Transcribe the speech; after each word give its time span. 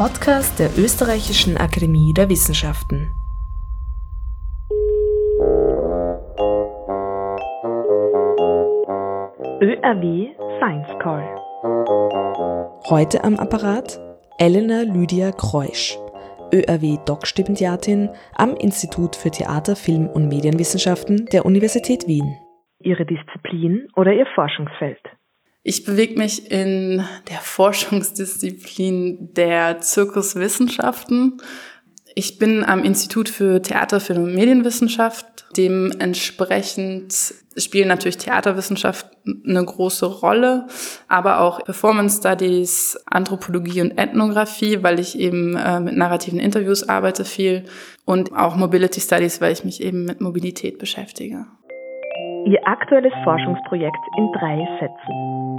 Podcast 0.00 0.58
der 0.58 0.70
Österreichischen 0.82 1.58
Akademie 1.58 2.14
der 2.14 2.30
Wissenschaften. 2.30 3.12
ÖRW 9.60 10.30
Science 10.56 10.88
Call. 11.02 11.22
Heute 12.88 13.22
am 13.24 13.36
Apparat 13.36 14.00
Elena 14.38 14.84
Lydia 14.90 15.32
Kreusch, 15.32 15.98
ÖRW-Doc-Stipendiatin 16.50 18.08
am 18.34 18.56
Institut 18.56 19.16
für 19.16 19.30
Theater, 19.30 19.76
Film 19.76 20.06
und 20.06 20.28
Medienwissenschaften 20.28 21.26
der 21.26 21.44
Universität 21.44 22.06
Wien. 22.06 22.38
Ihre 22.78 23.04
Disziplin 23.04 23.86
oder 23.96 24.14
Ihr 24.14 24.24
Forschungsfeld? 24.34 25.19
Ich 25.62 25.84
bewege 25.84 26.18
mich 26.18 26.50
in 26.50 27.04
der 27.28 27.38
Forschungsdisziplin 27.42 29.34
der 29.34 29.80
Zirkuswissenschaften. 29.80 31.42
Ich 32.14 32.38
bin 32.38 32.64
am 32.64 32.82
Institut 32.82 33.28
für 33.28 33.60
Theater, 33.60 34.00
Film 34.00 34.24
und 34.24 34.34
Medienwissenschaft. 34.34 35.44
Dementsprechend 35.56 37.14
spielen 37.56 37.88
natürlich 37.88 38.16
Theaterwissenschaften 38.16 39.42
eine 39.46 39.64
große 39.64 40.06
Rolle, 40.06 40.66
aber 41.08 41.40
auch 41.40 41.64
Performance 41.64 42.18
Studies, 42.18 42.98
Anthropologie 43.06 43.82
und 43.82 43.98
Ethnographie, 43.98 44.82
weil 44.82 44.98
ich 44.98 45.18
eben 45.18 45.56
äh, 45.56 45.80
mit 45.80 45.96
narrativen 45.96 46.40
Interviews 46.40 46.88
arbeite 46.88 47.24
viel 47.24 47.64
und 48.04 48.32
auch 48.32 48.56
Mobility 48.56 49.00
Studies, 49.00 49.40
weil 49.40 49.52
ich 49.52 49.64
mich 49.64 49.82
eben 49.82 50.04
mit 50.04 50.20
Mobilität 50.20 50.78
beschäftige. 50.78 51.46
Ihr 52.50 52.66
aktuelles 52.66 53.12
Forschungsprojekt 53.22 53.96
in 54.16 54.32
drei 54.32 54.66
Sätzen. 54.80 55.56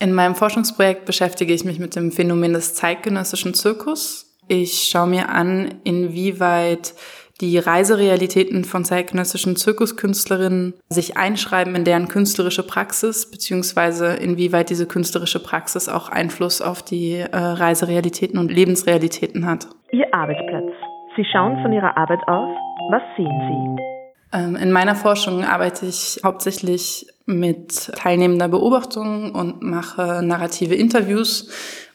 In 0.00 0.12
meinem 0.12 0.34
Forschungsprojekt 0.34 1.04
beschäftige 1.04 1.54
ich 1.54 1.64
mich 1.64 1.78
mit 1.78 1.94
dem 1.94 2.10
Phänomen 2.10 2.52
des 2.52 2.74
zeitgenössischen 2.74 3.54
Zirkus. 3.54 4.36
Ich 4.48 4.88
schaue 4.90 5.06
mir 5.06 5.28
an, 5.28 5.72
inwieweit 5.84 6.94
die 7.40 7.58
Reiserealitäten 7.58 8.64
von 8.64 8.84
zeitgenössischen 8.84 9.54
Zirkuskünstlerinnen 9.54 10.74
sich 10.88 11.16
einschreiben 11.16 11.76
in 11.76 11.84
deren 11.84 12.08
künstlerische 12.08 12.66
Praxis, 12.66 13.30
beziehungsweise 13.30 14.14
inwieweit 14.14 14.68
diese 14.68 14.88
künstlerische 14.88 15.40
Praxis 15.40 15.88
auch 15.88 16.08
Einfluss 16.08 16.60
auf 16.60 16.82
die 16.82 17.18
äh, 17.20 17.36
Reiserealitäten 17.36 18.40
und 18.40 18.50
Lebensrealitäten 18.50 19.46
hat. 19.46 19.68
Ihr 19.92 20.12
Arbeitsplatz. 20.12 20.72
Sie 21.14 21.24
schauen 21.24 21.62
von 21.62 21.72
Ihrer 21.72 21.96
Arbeit 21.96 22.26
aus. 22.26 22.50
Was 22.90 23.02
sehen 23.16 23.76
Sie? 23.78 23.91
Ähm, 24.32 24.56
in 24.56 24.72
meiner 24.72 24.96
Forschung 24.96 25.44
arbeite 25.44 25.86
ich 25.86 26.20
hauptsächlich 26.24 27.06
mit 27.26 27.92
teilnehmender 27.96 28.48
Beobachtung 28.48 29.34
und 29.34 29.62
mache 29.62 30.22
narrative 30.22 30.74
Interviews. 30.74 31.48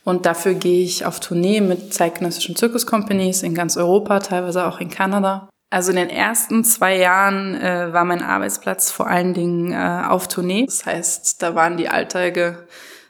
Und 0.04 0.26
dafür 0.26 0.54
gehe 0.54 0.84
ich 0.84 1.06
auf 1.06 1.20
Tournee 1.20 1.60
mit 1.60 1.94
zeitgenössischen 1.94 2.56
Zirkuscompanies 2.56 3.44
in 3.44 3.54
ganz 3.54 3.76
Europa, 3.76 4.20
teilweise 4.20 4.66
auch 4.66 4.80
in 4.80 4.90
Kanada. 4.90 5.50
Also 5.70 5.90
in 5.90 5.98
den 5.98 6.10
ersten 6.10 6.64
zwei 6.64 6.98
Jahren 6.98 7.56
äh, 7.56 7.92
war 7.92 8.06
mein 8.06 8.24
Arbeitsplatz 8.24 8.90
vor 8.90 9.08
allen 9.08 9.34
Dingen 9.34 9.74
äh, 9.74 10.04
auf 10.08 10.30
Tournee. 10.30 10.66
Das 10.66 10.86
heißt, 10.86 11.42
da 11.44 11.56
waren 11.56 11.76
die 11.76 11.90
Alltage 11.90 12.68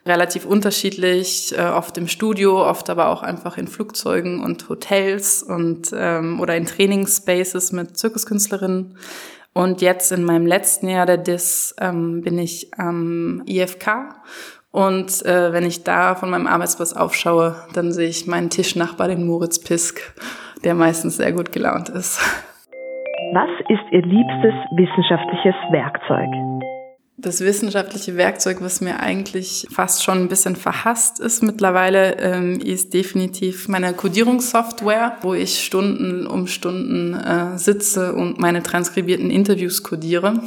relativ 0.07 0.45
unterschiedlich, 0.45 1.53
äh, 1.57 1.61
oft 1.61 1.97
im 1.97 2.07
Studio, 2.07 2.67
oft 2.67 2.89
aber 2.89 3.09
auch 3.09 3.23
einfach 3.23 3.57
in 3.57 3.67
Flugzeugen 3.67 4.43
und 4.43 4.67
Hotels 4.69 5.43
und 5.43 5.91
ähm, 5.93 6.39
oder 6.39 6.55
in 6.55 6.65
Trainingsspaces 6.65 7.71
mit 7.71 7.97
Zirkuskünstlerinnen. 7.97 8.97
Und 9.53 9.81
jetzt 9.81 10.11
in 10.11 10.23
meinem 10.23 10.45
letzten 10.45 10.87
Jahr 10.87 11.05
der 11.05 11.17
DIS 11.17 11.75
ähm, 11.79 12.21
bin 12.21 12.37
ich 12.37 12.71
am 12.77 13.41
IFK. 13.47 14.15
Und 14.71 15.25
äh, 15.25 15.51
wenn 15.51 15.65
ich 15.65 15.83
da 15.83 16.13
von 16.13 16.29
meinem 16.29 16.45
Arbeitsplatz 16.45 16.93
aufschaue, 16.93 17.55
dann 17.73 17.91
sehe 17.91 18.09
ich 18.09 18.27
meinen 18.27 18.51
Tischnachbar, 18.51 19.07
den 19.07 19.25
Moritz 19.25 19.63
Pisk, 19.63 20.13
der 20.63 20.75
meistens 20.75 21.17
sehr 21.17 21.31
gut 21.31 21.51
gelaunt 21.51 21.89
ist. 21.89 22.19
Was 23.33 23.49
ist 23.67 23.91
Ihr 23.91 24.03
liebstes 24.03 24.53
wissenschaftliches 24.77 25.55
Werkzeug? 25.71 26.29
Das 27.19 27.41
wissenschaftliche 27.41 28.15
Werkzeug, 28.15 28.57
was 28.61 28.79
mir 28.79 28.99
eigentlich 28.99 29.65
fast 29.71 30.03
schon 30.03 30.19
ein 30.19 30.27
bisschen 30.27 30.55
verhasst 30.55 31.19
ist 31.19 31.41
mittlerweile, 31.41 32.19
ähm, 32.19 32.59
ist 32.59 32.93
definitiv 32.93 33.67
meine 33.67 33.91
Codierungssoftware, 33.93 35.17
wo 35.23 35.33
ich 35.33 35.65
Stunden 35.65 36.27
um 36.27 36.45
Stunden 36.45 37.15
äh, 37.15 37.57
sitze 37.57 38.13
und 38.13 38.39
meine 38.39 38.61
transkribierten 38.61 39.31
Interviews 39.31 39.81
codiere. 39.81 40.43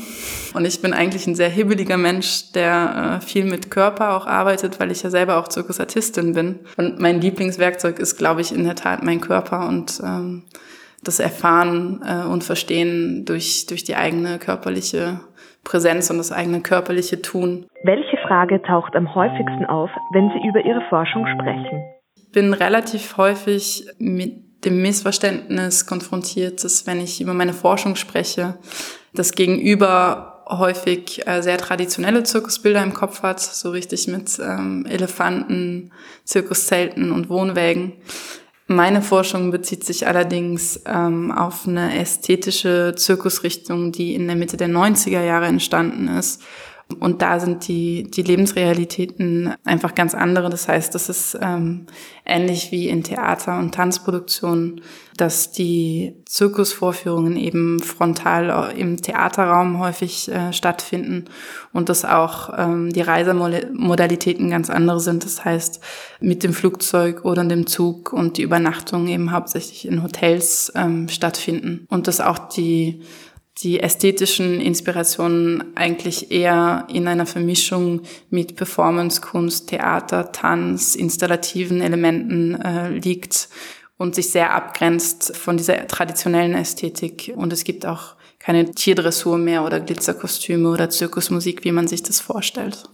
Und 0.55 0.65
ich 0.65 0.81
bin 0.81 0.93
eigentlich 0.93 1.27
ein 1.27 1.35
sehr 1.35 1.49
hibbeliger 1.49 1.97
Mensch, 1.97 2.53
der 2.53 3.19
äh, 3.21 3.27
viel 3.27 3.47
mit 3.47 3.73
Körper 3.73 4.15
auch 4.15 4.27
arbeitet, 4.29 4.79
weil 4.79 4.93
ich 4.93 5.03
ja 5.03 5.11
selber 5.11 5.39
auch 5.39 5.49
Zirkusartistin 5.49 6.35
bin. 6.35 6.61
Und 6.77 7.01
mein 7.01 7.21
Lieblingswerkzeug 7.21 7.99
ist, 7.99 8.17
glaube 8.17 8.43
ich, 8.43 8.55
in 8.55 8.63
der 8.63 8.77
Tat 8.77 9.03
mein 9.03 9.21
Körper 9.21 9.67
und 9.67 10.01
ähm, 10.05 10.45
das 11.05 11.21
Erfahren 11.21 12.03
äh, 12.07 12.27
und 12.27 12.45
Verstehen 12.45 13.25
durch, 13.25 13.67
durch 13.67 13.85
die 13.85 13.97
eigene 13.97 14.39
körperliche 14.39 15.21
Präsenz 15.65 16.11
und 16.11 16.19
das 16.19 16.33
eigene 16.33 16.61
körperliche 16.61 17.21
Tun. 17.21 17.67
Welche 17.85 18.17
Frage 18.27 18.63
taucht 18.63 18.97
am 18.97 19.15
häufigsten 19.15 19.67
auf, 19.67 19.91
wenn 20.13 20.31
Sie 20.31 20.49
über 20.49 20.65
Ihre 20.65 20.83
Forschung 20.89 21.27
sprechen? 21.27 21.83
Ich 22.17 22.33
bin 22.33 22.55
relativ 22.55 23.17
häufig 23.17 23.87
mit 23.99 24.65
dem 24.65 24.83
Missverständnis 24.83 25.87
konfrontiert, 25.87 26.63
dass 26.65 26.87
wenn 26.87 27.01
ich 27.01 27.21
über 27.21 27.35
meine 27.35 27.53
Forschung 27.53 27.97
spreche, 27.97 28.59
das 29.15 29.33
Gegenüber 29.33 30.45
häufig 30.49 31.27
äh, 31.27 31.43
sehr 31.43 31.59
traditionelle 31.59 32.23
Zirkusbilder 32.23 32.83
im 32.83 32.93
Kopf 32.93 33.23
hat, 33.23 33.41
so 33.41 33.71
richtig 33.71 34.09
mit 34.09 34.39
ähm, 34.39 34.87
Elefanten, 34.89 35.93
Zirkuszelten 36.25 37.13
und 37.13 37.31
Wohnwägen. 37.31 37.93
Meine 38.73 39.03
Forschung 39.03 39.51
bezieht 39.51 39.83
sich 39.83 40.07
allerdings 40.07 40.81
ähm, 40.87 41.33
auf 41.33 41.67
eine 41.67 41.99
ästhetische 41.99 42.95
Zirkusrichtung, 42.97 43.91
die 43.91 44.15
in 44.15 44.29
der 44.29 44.37
Mitte 44.37 44.57
der 44.57 44.69
90er 44.69 45.25
Jahre 45.25 45.47
entstanden 45.47 46.07
ist 46.07 46.41
und 46.95 47.23
da 47.23 47.41
sind 47.41 47.69
die, 47.69 48.11
die 48.11 48.23
Lebensrealitäten 48.23 49.55
einfach 49.65 49.95
ganz 49.95 50.15
andere. 50.15 50.51
Das 50.51 50.69
heißt, 50.69 50.95
das 50.95 51.09
ist 51.09 51.39
ähm, 51.41 51.87
ähnlich 52.25 52.73
wie 52.73 52.89
in 52.89 53.03
Theater- 53.03 53.59
und 53.59 53.75
Tanzproduktionen, 53.75 54.81
dass 55.17 55.53
die 55.53 56.15
Zirkusvorführungen 56.25 57.37
eben 57.37 57.81
frontal 57.81 58.73
im 58.77 58.97
Theaterraum 59.03 59.79
häufig 59.79 60.31
äh, 60.31 60.53
stattfinden 60.53 61.27
und 61.73 61.89
dass 61.89 62.05
auch 62.05 62.51
ähm, 62.57 62.91
die 62.91 63.03
Reisemodalitäten 63.03 64.49
ganz 64.49 64.71
andere 64.71 65.01
sind. 65.01 65.25
Das 65.25 65.45
heißt, 65.45 65.81
mit 66.21 66.43
dem 66.43 66.55
Flugzeug 66.55 67.25
oder 67.25 67.45
dem 67.45 67.67
Zug 67.67 68.13
und 68.13 68.39
die 68.39 68.43
Übernachtung 68.43 69.09
eben 69.09 69.33
hauptsächlich 69.33 69.87
in 69.87 70.03
Hotels 70.03 70.73
ähm, 70.75 71.09
stattfinden 71.09 71.87
und 71.91 72.09
dass 72.09 72.21
auch 72.21 72.39
die 72.49 73.03
die 73.59 73.81
ästhetischen 73.81 74.61
Inspirationen 74.61 75.77
eigentlich 75.77 76.31
eher 76.31 76.87
in 76.93 77.09
einer 77.09 77.27
Vermischung 77.27 78.03
mit 78.31 78.57
Performancekunst, 78.57 79.69
Theater, 79.69 80.33
Tanz, 80.33 80.95
installativen 80.95 81.83
Elementen 81.83 82.61
äh, 82.61 82.89
liegt 82.89 83.49
und 83.99 84.15
sich 84.15 84.31
sehr 84.31 84.55
abgrenzt 84.55 85.37
von 85.37 85.59
dieser 85.59 85.87
traditionellen 85.87 86.55
Ästhetik. 86.55 87.33
Und 87.37 87.53
es 87.53 87.65
gibt 87.65 87.85
auch 87.85 88.15
keine 88.39 88.71
Tierdressur 88.71 89.37
mehr 89.37 89.65
oder 89.65 89.81
Glitzerkostüme 89.81 90.71
oder 90.71 90.89
Zirkusmusik, 90.89 91.65
wie 91.65 91.73
man 91.73 91.87
sich 91.87 92.03
das 92.03 92.21
vorstellt. 92.21 92.85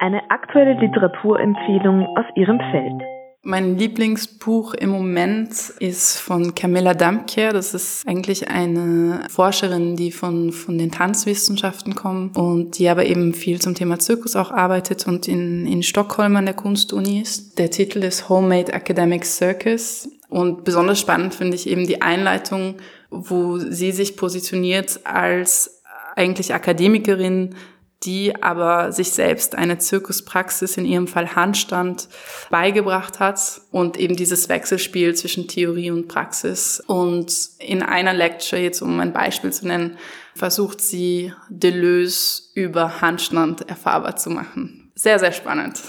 Eine 0.00 0.20
aktuelle 0.30 0.74
Literaturempfehlung 0.80 2.04
aus 2.16 2.24
Ihrem 2.34 2.58
Feld. 2.72 3.00
Mein 3.44 3.76
Lieblingsbuch 3.76 4.72
im 4.74 4.90
Moment 4.90 5.50
ist 5.80 6.20
von 6.20 6.54
Camilla 6.54 6.94
Damkier. 6.94 7.52
Das 7.52 7.74
ist 7.74 8.06
eigentlich 8.06 8.46
eine 8.46 9.26
Forscherin, 9.28 9.96
die 9.96 10.12
von, 10.12 10.52
von 10.52 10.78
den 10.78 10.92
Tanzwissenschaften 10.92 11.96
kommt 11.96 12.36
und 12.36 12.78
die 12.78 12.88
aber 12.88 13.04
eben 13.04 13.34
viel 13.34 13.60
zum 13.60 13.74
Thema 13.74 13.98
Zirkus 13.98 14.36
auch 14.36 14.52
arbeitet 14.52 15.08
und 15.08 15.26
in, 15.26 15.66
in 15.66 15.82
Stockholm 15.82 16.36
an 16.36 16.44
der 16.44 16.54
Kunstuni 16.54 17.20
ist. 17.20 17.58
Der 17.58 17.68
Titel 17.72 18.04
ist 18.04 18.28
Homemade 18.28 18.72
Academic 18.72 19.24
Circus. 19.24 20.08
Und 20.28 20.62
besonders 20.62 21.00
spannend 21.00 21.34
finde 21.34 21.56
ich 21.56 21.68
eben 21.68 21.88
die 21.88 22.00
Einleitung, 22.00 22.76
wo 23.10 23.58
sie 23.58 23.90
sich 23.90 24.16
positioniert 24.16 25.00
als 25.02 25.82
eigentlich 26.14 26.54
Akademikerin, 26.54 27.56
die 28.04 28.42
aber 28.42 28.92
sich 28.92 29.12
selbst 29.12 29.54
eine 29.56 29.78
Zirkuspraxis, 29.78 30.76
in 30.76 30.84
ihrem 30.84 31.06
Fall 31.06 31.34
Handstand, 31.34 32.08
beigebracht 32.50 33.20
hat 33.20 33.60
und 33.70 33.98
eben 33.98 34.16
dieses 34.16 34.48
Wechselspiel 34.48 35.14
zwischen 35.14 35.48
Theorie 35.48 35.90
und 35.90 36.08
Praxis. 36.08 36.82
Und 36.86 37.32
in 37.58 37.82
einer 37.82 38.12
Lecture, 38.12 38.60
jetzt 38.60 38.82
um 38.82 38.98
ein 39.00 39.12
Beispiel 39.12 39.52
zu 39.52 39.66
nennen, 39.66 39.98
versucht 40.34 40.80
sie 40.80 41.32
Deleuze 41.48 42.42
über 42.54 43.00
Handstand 43.00 43.68
erfahrbar 43.68 44.16
zu 44.16 44.30
machen. 44.30 44.90
Sehr, 44.94 45.18
sehr 45.18 45.32
spannend. 45.32 45.80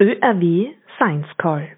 ÖRW 0.00 0.74
Science 0.96 1.28
Call 1.38 1.77